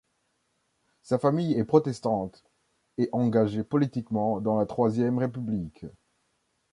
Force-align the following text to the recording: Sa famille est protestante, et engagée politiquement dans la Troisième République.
Sa 1.03 1.19
famille 1.19 1.53
est 1.53 1.63
protestante, 1.63 2.43
et 2.97 3.07
engagée 3.11 3.63
politiquement 3.63 4.41
dans 4.41 4.57
la 4.57 4.65
Troisième 4.65 5.19
République. 5.19 5.85